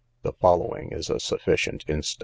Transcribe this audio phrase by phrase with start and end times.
[0.23, 2.17] The following is a sufficient instance.